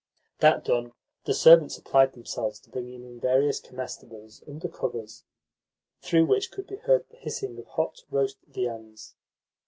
That 0.39 0.65
done, 0.65 0.93
the 1.25 1.33
servants 1.35 1.77
applied 1.77 2.13
themselves 2.13 2.59
to 2.61 2.71
bringing 2.71 3.03
in 3.05 3.19
various 3.19 3.59
comestibles 3.59 4.41
under 4.47 4.67
covers, 4.67 5.25
through 6.01 6.25
which 6.25 6.49
could 6.51 6.65
be 6.65 6.77
heard 6.77 7.07
the 7.11 7.17
hissing 7.17 7.59
of 7.59 7.67
hot 7.67 7.99
roast 8.09 8.39
viands. 8.47 9.13